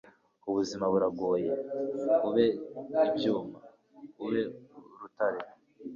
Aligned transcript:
ubuzima 0.49 0.85
buragoye; 0.93 1.51
ube 2.27 2.45
ibyuma; 3.07 3.57
ube 4.23 4.41
urutare 4.95 5.41